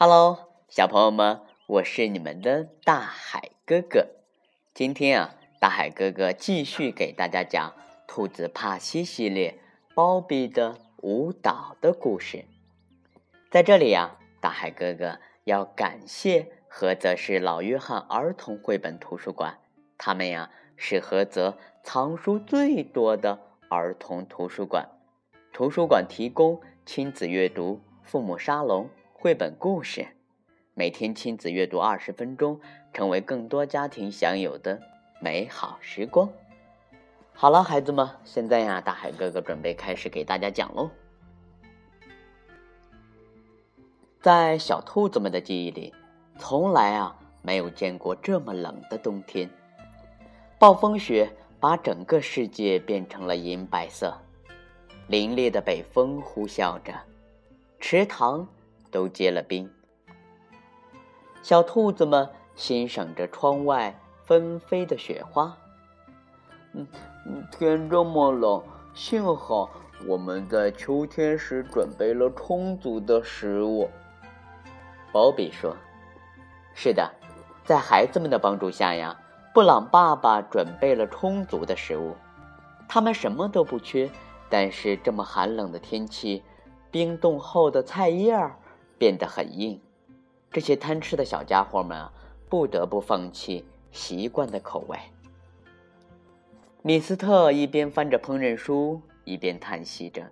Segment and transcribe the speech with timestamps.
[0.00, 4.06] Hello，小朋友们，我是你们的大海哥哥。
[4.72, 7.70] 今天啊，大海哥哥继续给大家讲
[8.06, 9.58] 《兔子帕西》系列
[9.96, 12.44] 《包比的舞蹈》的故事。
[13.50, 19.58] 在这里呀，大海哥哥要感谢菏泽市老约翰儿童绘本图书馆，
[19.98, 24.88] 他们呀是菏泽藏书最多的儿童图书馆。
[25.52, 28.88] 图书馆提供亲子阅读、父母沙龙。
[29.20, 30.06] 绘本故事，
[30.74, 32.60] 每天亲子阅读二十分钟，
[32.92, 34.80] 成为更多家庭享有的
[35.20, 36.30] 美好时光。
[37.32, 40.88] 好了，孩子们，现在呀，大海哥哥准备开始给大家讲喽。
[44.20, 45.92] 在小兔子们的记忆里，
[46.38, 49.50] 从来啊没有见过这么冷的冬天。
[50.60, 51.28] 暴风雪
[51.58, 54.16] 把整个世界变成了银白色，
[55.08, 56.94] 凛冽的北风呼啸着，
[57.80, 58.46] 池塘。
[58.90, 59.70] 都结了冰，
[61.42, 65.56] 小兔子们欣赏着窗外纷飞的雪花。
[66.72, 66.86] 嗯，
[67.50, 68.62] 天这么冷，
[68.94, 69.70] 幸好
[70.06, 73.88] 我们在秋天时准备了充足的食物。
[75.12, 75.76] 鲍比说
[76.74, 77.10] ：“是的，
[77.64, 79.18] 在孩子们的帮助下呀，
[79.54, 82.14] 布朗爸爸准备了充足的食物。
[82.88, 84.10] 他们什么都不缺，
[84.48, 86.42] 但是这么寒冷的天气，
[86.90, 88.56] 冰冻后的菜叶儿。”
[88.98, 89.80] 变得很硬，
[90.50, 92.08] 这些贪吃的小家伙们
[92.48, 94.98] 不得不放弃习惯的口味。
[96.82, 100.30] 米斯特一边翻着烹饪书，一边叹息着：“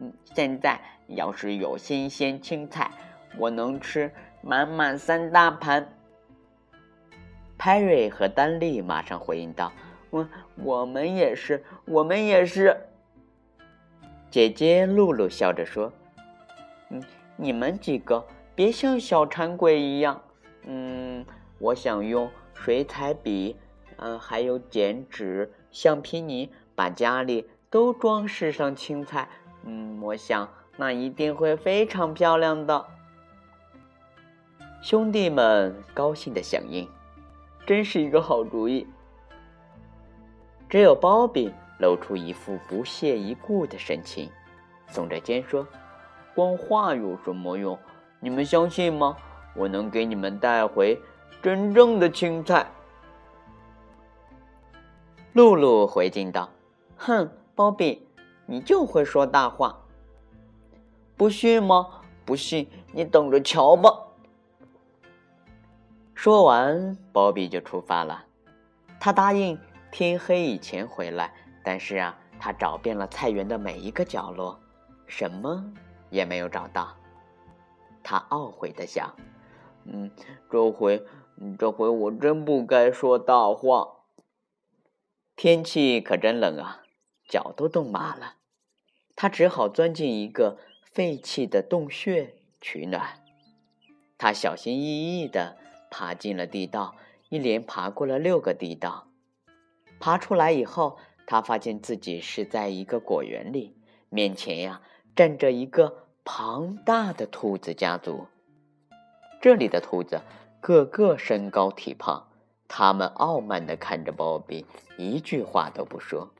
[0.00, 2.90] 嗯，现在要是有新鲜青菜，
[3.38, 5.88] 我能吃满满三大盘。”
[7.56, 9.72] 派瑞和丹利马上回应道
[10.10, 12.76] ：“我我们也是，我们也是。”
[14.30, 15.92] 姐姐露露笑着说
[16.90, 17.02] ：“嗯。”
[17.36, 20.22] 你们几个别像小馋鬼一样，
[20.62, 21.24] 嗯，
[21.58, 23.56] 我想用水彩笔，
[23.96, 29.28] 嗯，还有剪纸、橡皮泥，把家里都装饰上青菜，
[29.64, 32.86] 嗯，我想那一定会非常漂亮的。
[34.80, 36.88] 兄弟们高兴的响应，
[37.66, 38.86] 真是一个好主意。
[40.68, 44.30] 只有包比露出一副不屑一顾的神情，
[44.90, 45.66] 耸着肩说。
[46.34, 47.78] 光话有什么用？
[48.20, 49.16] 你们相信吗？
[49.54, 51.00] 我能给你们带回
[51.40, 52.66] 真正的青菜。
[55.32, 56.48] 露露回敬道
[56.96, 58.06] ：“哼，鲍比，
[58.46, 59.78] 你就会说大话。
[61.16, 61.86] 不信吗？
[62.24, 63.90] 不信，你等着瞧吧。”
[66.14, 68.24] 说完，鲍比就出发了。
[68.98, 69.58] 他答应
[69.92, 74.58] 天黑以前回来，但是啊，他找遍了菜园的每一个角落，
[75.06, 75.64] 什么？
[76.14, 76.96] 也没有找到，
[78.04, 79.16] 他懊悔的想
[79.84, 80.12] ：“嗯，
[80.48, 81.04] 这回，
[81.58, 84.04] 这回我真不该说大话。
[85.34, 86.84] 天气可真冷啊，
[87.28, 88.36] 脚都冻麻了。”
[89.16, 93.20] 他只好钻进一个废弃的洞穴取暖。
[94.16, 95.56] 他小心翼翼的
[95.90, 96.94] 爬进了地道，
[97.28, 99.08] 一连爬过了六个地道。
[99.98, 100.96] 爬出来以后，
[101.26, 103.76] 他发现自己是在一个果园里，
[104.10, 104.80] 面前呀
[105.16, 106.03] 站着一个。
[106.26, 108.26] 庞大的兔子家族，
[109.42, 110.22] 这里的兔子
[110.58, 112.26] 个个身高体胖，
[112.66, 114.64] 他们傲慢的看着鲍比，
[114.96, 116.30] 一句话都不说。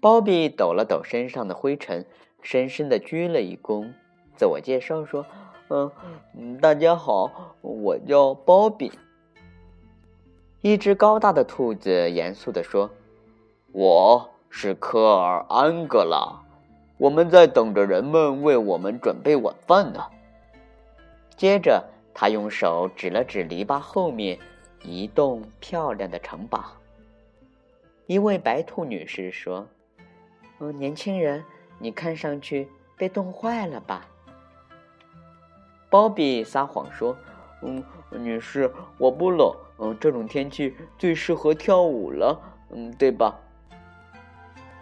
[0.00, 2.06] 鲍比抖了抖身上的灰尘，
[2.40, 3.92] 深深的鞠了一躬，
[4.36, 5.26] 自我介绍说
[5.68, 8.92] ：“嗯，大家好，我叫鲍比。”
[10.62, 12.90] 一只高大的兔子严肃地说
[13.72, 16.44] ：“我是科尔安格拉。”
[17.00, 20.04] 我们在等着人们为我们准备晚饭呢。
[21.34, 24.38] 接着，他用手指了指篱笆后面
[24.82, 26.62] 一栋漂亮的城堡。
[28.06, 29.66] 一位白兔女士说
[30.60, 31.42] ：“嗯，年轻人，
[31.78, 32.68] 你看上去
[32.98, 34.06] 被冻坏了吧？”
[35.88, 37.16] 鲍比撒谎说
[37.64, 39.50] ：“嗯，女士，我不冷。
[39.78, 42.38] 嗯，这种天气最适合跳舞了。
[42.68, 43.40] 嗯，对吧？”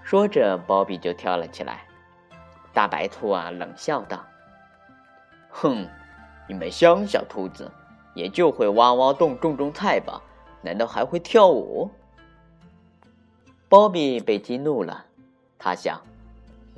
[0.02, 1.84] 说着，鲍比就跳了起来。
[2.78, 4.24] 大白兔啊，冷笑道
[5.50, 5.84] ：“哼，
[6.46, 7.68] 你们乡下兔子
[8.14, 10.22] 也就会挖挖洞、种种菜吧？
[10.62, 11.90] 难道还会跳舞？”
[13.68, 15.04] 鲍比被激怒了，
[15.58, 16.00] 他想：“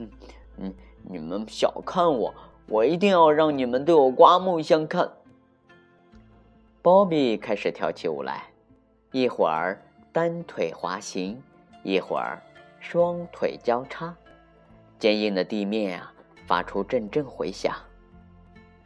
[0.01, 0.11] 嗯
[0.57, 2.35] 嗯，你们小看我，
[2.67, 5.07] 我一定要让你们对我刮目相看。”
[6.81, 8.45] 鲍比开始跳起舞来，
[9.13, 9.79] 一会儿
[10.13, 11.43] 单腿滑行，
[11.83, 12.43] 一会儿
[12.79, 14.17] 双腿交叉。
[15.01, 16.13] 坚硬的地面啊，
[16.47, 17.75] 发出阵阵回响。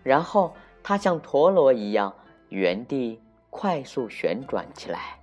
[0.03, 2.15] 然后他像陀螺一样
[2.49, 3.21] 原地
[3.51, 5.19] 快速旋转起来，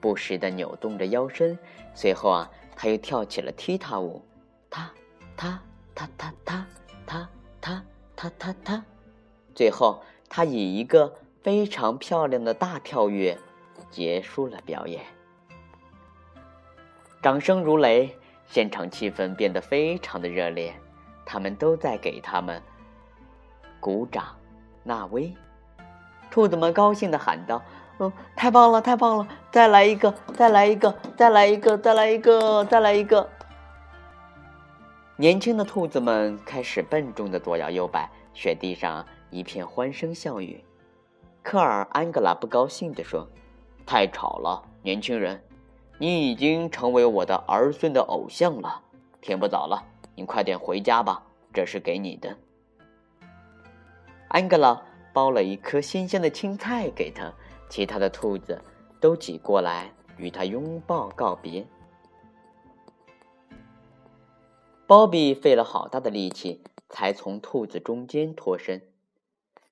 [0.00, 1.56] 不时地扭动着腰身。
[1.94, 4.22] 随后啊，他又跳起了踢踏舞，
[4.70, 4.90] 踏
[5.36, 5.60] 踏
[5.94, 6.66] 踏踏踏
[7.06, 7.28] 踏
[7.60, 7.84] 踏
[8.16, 8.84] 踏踏踏。
[9.54, 11.12] 最后，他以一个
[11.42, 13.36] 非常漂亮的大跳跃
[13.90, 15.04] 结束了表演。
[17.20, 18.16] 掌声如雷，
[18.48, 20.74] 现场气氛变得非常的热烈，
[21.26, 22.60] 他们都在给他们。
[23.78, 24.34] 鼓掌，
[24.82, 25.32] 纳威，
[26.30, 27.62] 兔子们高兴地喊道
[28.00, 29.28] ：“嗯，太棒了，太棒了！
[29.52, 33.28] 再来一个，再来一个，再来一个，再来一个，再来一个！”
[35.16, 40.64] 年轻的兔子们开始笨重的左摇右摆，雪地上一片欢声笑语。
[41.42, 43.28] 科尔安格拉不高兴地说
[43.84, 45.42] ：“太吵了，年轻人，
[45.98, 48.82] 你已经成为我的儿孙的偶像了。
[49.20, 49.84] 天不早了，
[50.14, 51.22] 你快点回家吧，
[51.52, 52.36] 这是给你的。”
[54.28, 54.80] 安格拉
[55.12, 57.32] 包了一颗新鲜的青菜给他，
[57.68, 58.62] 其他的兔子
[59.00, 61.66] 都挤过来与他拥抱告别。
[64.86, 68.82] 鲍比费了好大的力气才从兔子中间脱身，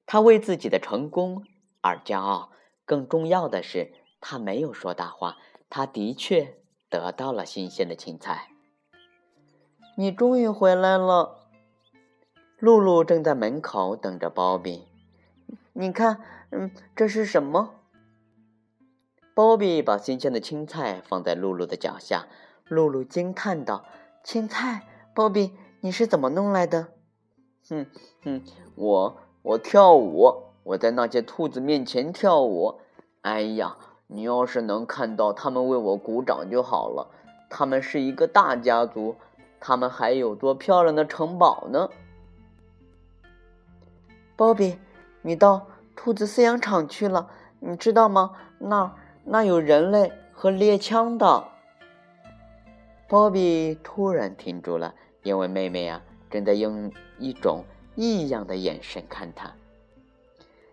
[0.05, 1.45] 他为自己的成功
[1.81, 2.51] 而骄傲。
[2.85, 5.37] 更重要的是，他没有说大话，
[5.69, 6.59] 他的确
[6.89, 8.49] 得到了新鲜的青菜。
[9.97, 11.49] 你终于回来了。
[12.59, 14.87] 露露正在门口等着鲍比。
[15.75, 16.21] 你看，
[16.51, 17.75] 嗯，这是什么？
[19.35, 22.27] 鲍比把新鲜的青菜放在露露的脚下。
[22.65, 23.85] 露露惊叹道
[24.25, 26.89] ：“青菜，鲍比，你是怎么弄来的
[27.69, 27.87] ？”“哼
[28.25, 28.43] 哼，
[28.75, 32.81] 我我跳舞，我在那些兔子面前跳舞。
[33.21, 33.77] 哎呀，
[34.07, 37.11] 你要是能看到他们为我鼓掌就好了。
[37.49, 39.17] 他们是一个大家族，
[39.61, 41.89] 他们还有座漂亮的城堡呢。”
[44.37, 44.79] 鲍比，
[45.23, 47.31] 你到兔子饲养场去了，
[47.61, 48.33] 你知道吗？
[48.59, 48.95] 那
[49.25, 51.45] 那有人类和猎枪的。
[53.09, 57.65] 鲍比突然停住了，因为妹妹呀正在用一种
[57.95, 59.53] 异样的眼神看他。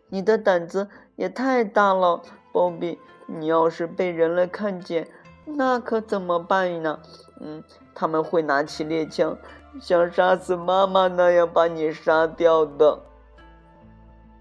[0.10, 2.22] 你的胆子也太大了，
[2.54, 2.98] 鲍比！
[3.26, 5.08] 你要是被人类看见，
[5.44, 7.00] 那可怎么办呢？
[7.40, 7.64] 嗯，
[7.96, 9.36] 他们会拿起猎枪，
[9.82, 13.00] 像杀死妈妈那样把你杀掉的。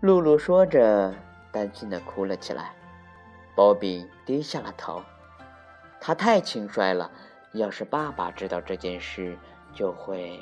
[0.00, 1.14] 露露说着，
[1.50, 2.73] 担心的哭了起来。
[3.55, 5.03] 鲍比低下了头，
[6.00, 7.11] 他太轻率了。
[7.53, 9.38] 要是爸爸知道这件事，
[9.73, 10.41] 就会……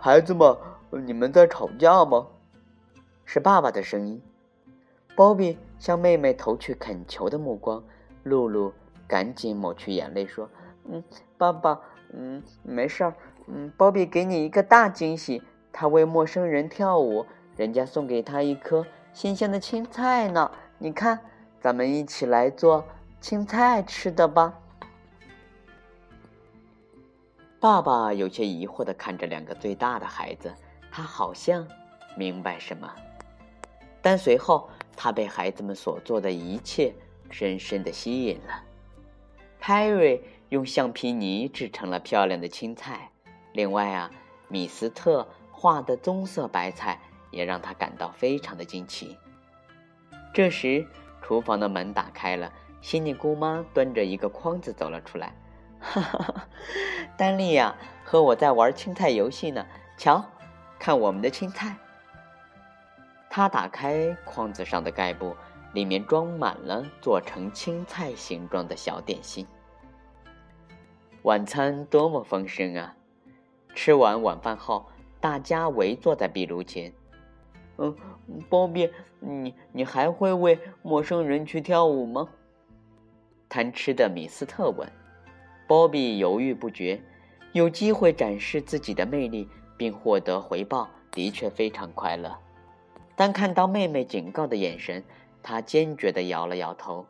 [0.00, 0.56] 孩子们，
[0.90, 2.26] 你们在吵架吗？
[3.24, 4.22] 是爸爸的声音。
[5.18, 7.82] 鲍比向妹妹投去恳求的目光。
[8.22, 8.72] 露露
[9.08, 10.48] 赶紧抹去眼泪，说
[10.88, 11.02] ：“嗯，
[11.36, 11.80] 爸爸，
[12.12, 13.14] 嗯，没事儿。
[13.48, 15.42] 嗯，鲍比给你一个大惊喜。”
[15.72, 17.26] 他为陌生人跳舞，
[17.56, 20.52] 人家送给他一颗新鲜的青菜呢。
[20.78, 21.18] 你看，
[21.60, 22.84] 咱们一起来做
[23.20, 24.54] 青菜吃的吧。
[27.58, 30.54] 爸爸有些疑惑的看着两个最大的孩子，
[30.92, 31.66] 他好像
[32.16, 32.88] 明白什么，
[34.00, 34.68] 但随后
[34.98, 36.92] 他被孩子们所做的一切
[37.30, 38.64] 深深的吸引了。
[39.60, 43.12] 派瑞用橡皮泥制成了漂亮的青菜，
[43.52, 44.10] 另外啊，
[44.48, 45.28] 米斯特。
[45.60, 47.00] 画的棕色白菜
[47.32, 49.16] 也让他感到非常的惊奇。
[50.32, 50.86] 这时，
[51.20, 55.34] 厨房的门打开了，悉尼姑妈端着一个筐子走了出来。
[55.82, 56.46] 哈哈，
[57.16, 57.74] 丹丽呀，
[58.04, 59.66] 和我在玩青菜游戏呢。
[59.96, 60.24] 瞧，
[60.78, 61.76] 看我们的青菜。
[63.38, 65.32] 他打开筐子上的盖布，
[65.72, 69.46] 里面装满了做成青菜形状的小点心。
[71.22, 72.96] 晚餐多么丰盛啊！
[73.76, 74.86] 吃完晚饭后。
[75.20, 76.92] 大家围坐在壁炉前。
[77.76, 77.96] 嗯，
[78.48, 78.90] 鲍比，
[79.20, 82.28] 你你还会为陌生人去跳舞吗？
[83.48, 84.90] 贪吃的米斯特问。
[85.68, 87.00] 鲍比犹豫不决。
[87.52, 92.36] 有机会展示自己的魅力并获得回报，的确非常快乐。
[93.18, 95.02] 但看到妹妹警告的眼神，
[95.42, 97.06] 他坚决地摇了摇头。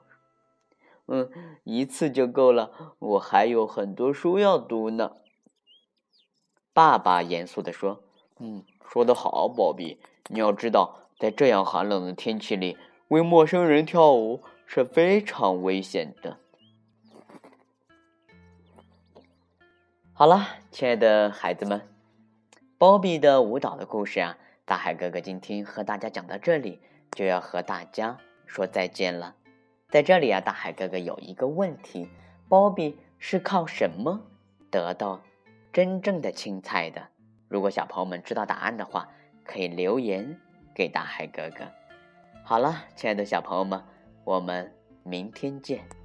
[1.04, 1.30] 嗯，
[1.64, 5.16] 一次就够了，我还有很多书要读呢。
[6.72, 8.02] 爸爸严肃地说
[8.40, 9.98] ：“嗯，说得好，宝贝。
[10.28, 16.38] 你要知道，在这样寒冷的天气里，为陌生人跳舞是非常危险的。”
[20.14, 21.86] 好了，亲爱的孩子们，
[22.78, 24.38] 鲍比的舞蹈的故事啊，
[24.68, 26.78] 大海哥哥今天和大家讲到这里，
[27.12, 29.34] 就要和大家说再见了。
[29.88, 32.10] 在这里啊，大海哥哥有一个问题：
[32.50, 34.20] 鲍比是靠什么
[34.70, 35.22] 得到？
[35.72, 37.08] 真正的青菜的，
[37.48, 39.08] 如果小朋友们知道答案的话，
[39.42, 40.38] 可以留言
[40.75, 41.64] 给大海哥哥。
[42.44, 43.82] 好了，亲爱的小朋友们，
[44.25, 44.70] 我们
[45.02, 45.98] 明天见。